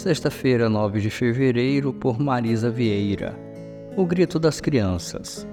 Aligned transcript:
Sexta-feira, 0.00 0.66
9 0.66 0.98
de 0.98 1.10
fevereiro, 1.10 1.92
por 1.92 2.18
Marisa 2.18 2.70
Vieira. 2.70 3.38
O 3.94 4.06
grito 4.06 4.38
das 4.38 4.58
crianças. 4.58 5.46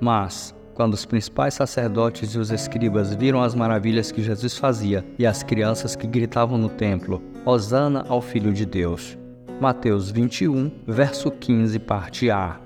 Mas, 0.00 0.52
quando 0.74 0.94
os 0.94 1.06
principais 1.06 1.54
sacerdotes 1.54 2.34
e 2.34 2.38
os 2.38 2.50
escribas 2.50 3.14
viram 3.14 3.40
as 3.40 3.54
maravilhas 3.54 4.10
que 4.10 4.20
Jesus 4.20 4.58
fazia 4.58 5.04
e 5.16 5.24
as 5.24 5.44
crianças 5.44 5.94
que 5.94 6.08
gritavam 6.08 6.58
no 6.58 6.68
templo: 6.68 7.22
Hosana 7.46 8.04
ao 8.08 8.20
Filho 8.20 8.52
de 8.52 8.66
Deus. 8.66 9.16
Mateus 9.60 10.10
21, 10.10 10.68
verso 10.84 11.30
15, 11.30 11.78
parte 11.78 12.28
A. 12.28 12.58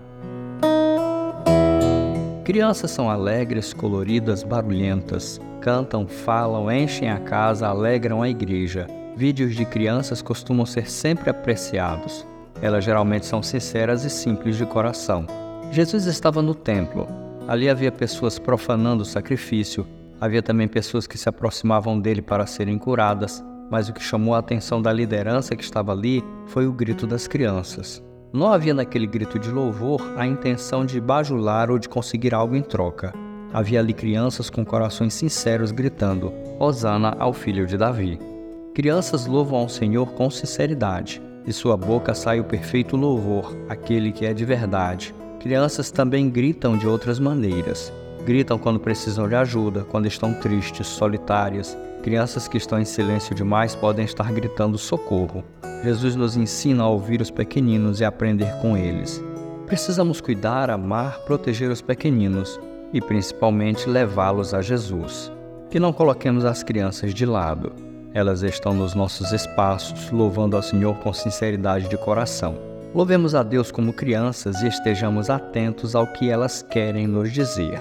Crianças 2.45 2.91
são 2.91 3.11
alegres, 3.11 3.75
coloridas, 3.75 4.43
barulhentas. 4.43 5.39
Cantam, 5.61 6.09
falam, 6.09 6.73
enchem 6.73 7.11
a 7.11 7.21
casa, 7.21 7.68
alegram 7.68 8.23
a 8.23 8.29
igreja. 8.30 8.87
Vídeos 9.16 9.56
de 9.56 9.64
crianças 9.64 10.20
costumam 10.20 10.66
ser 10.66 10.90
sempre 10.90 11.30
apreciados. 11.30 12.26
Elas 12.61 12.84
geralmente 12.84 13.25
são 13.25 13.42
sinceras 13.42 14.04
e 14.04 14.11
simples 14.11 14.58
de 14.58 14.66
coração. 14.66 15.26
Jesus 15.72 16.04
estava 16.04 16.42
no 16.42 16.54
templo. 16.54 17.08
Ali 17.48 17.70
havia 17.70 17.90
pessoas 17.90 18.39
profanando 18.39 19.04
o 19.04 19.06
sacrifício. 19.06 19.86
Havia 20.20 20.42
também 20.42 20.68
pessoas 20.68 21.06
que 21.06 21.16
se 21.16 21.30
aproximavam 21.30 21.98
dele 21.98 22.20
para 22.20 22.44
serem 22.44 22.76
curadas. 22.76 23.42
Mas 23.70 23.89
o 23.89 23.94
que 23.94 24.02
chamou 24.02 24.34
a 24.34 24.39
atenção 24.39 24.82
da 24.82 24.92
liderança 24.92 25.56
que 25.56 25.64
estava 25.64 25.92
ali 25.92 26.22
foi 26.48 26.67
o 26.67 26.72
grito 26.72 27.06
das 27.06 27.26
crianças. 27.26 28.04
Não 28.34 28.53
havia 28.53 28.75
naquele 28.75 29.06
grito 29.06 29.39
de 29.39 29.50
louvor 29.50 30.12
a 30.18 30.26
intenção 30.26 30.84
de 30.84 31.00
bajular 31.00 31.70
ou 31.70 31.78
de 31.78 31.89
conseguir 31.89 32.34
algo 32.34 32.55
em 32.55 32.62
troca. 32.62 33.14
Havia 33.50 33.80
ali 33.80 33.94
crianças 33.94 34.50
com 34.50 34.62
corações 34.62 35.14
sinceros 35.14 35.72
gritando: 35.72 36.34
Hosana 36.61 37.17
ao 37.19 37.33
filho 37.33 37.67
de 37.67 37.78
Davi. 37.78 38.36
Crianças 38.77 39.25
louvam 39.25 39.61
ao 39.61 39.70
Senhor 39.70 40.12
com 40.12 40.28
sinceridade. 40.28 41.23
De 41.47 41.51
sua 41.51 41.78
boca 41.78 42.12
sai 42.12 42.41
o 42.41 42.45
perfeito 42.45 42.95
louvor, 42.95 43.56
aquele 43.70 44.12
que 44.12 44.27
é 44.27 44.34
de 44.34 44.45
verdade. 44.45 45.14
Crianças 45.41 45.91
também 45.91 46.28
gritam 46.28 46.77
de 46.77 46.86
outras 46.86 47.19
maneiras. 47.19 47.91
Gritam 48.27 48.59
quando 48.59 48.78
precisam 48.78 49.27
de 49.27 49.34
ajuda, 49.34 49.83
quando 49.84 50.05
estão 50.05 50.34
tristes, 50.34 50.89
solitárias. 50.89 51.75
Crianças 52.03 52.47
que 52.47 52.59
estão 52.59 52.78
em 52.78 52.84
silêncio 52.84 53.34
demais 53.34 53.75
podem 53.75 54.05
estar 54.05 54.31
gritando 54.31 54.77
socorro. 54.77 55.42
Jesus 55.83 56.14
nos 56.14 56.36
ensina 56.36 56.83
a 56.83 56.89
ouvir 56.91 57.23
os 57.23 57.31
pequeninos 57.31 58.01
e 58.01 58.05
aprender 58.05 58.53
com 58.61 58.77
eles. 58.77 59.25
Precisamos 59.64 60.20
cuidar, 60.20 60.69
amar, 60.69 61.20
proteger 61.20 61.70
os 61.70 61.81
pequeninos 61.81 62.61
e 62.92 63.01
principalmente 63.01 63.89
levá-los 63.89 64.53
a 64.53 64.61
Jesus. 64.61 65.33
Que 65.70 65.81
não 65.81 65.95
coloquemos 65.95 66.45
as 66.45 66.62
crianças 66.62 67.14
de 67.14 67.25
lado. 67.25 67.86
Elas 68.17 68.41
estão 68.41 68.72
nos 68.72 68.95
nossos 68.95 69.31
espaços, 69.31 70.11
louvando 70.11 70.56
ao 70.56 70.62
Senhor 70.62 70.97
com 71.00 71.12
sinceridade 71.12 71.86
de 71.86 71.98
coração. 71.98 72.56
Louvemos 72.95 73.34
a 73.34 73.42
Deus 73.42 73.70
como 73.70 73.92
crianças 73.92 74.62
e 74.62 74.69
estejamos 74.69 75.28
atentos 75.28 75.95
ao 75.95 76.06
que 76.06 76.31
elas 76.31 76.62
querem 76.62 77.06
nos 77.06 77.31
dizer. 77.31 77.78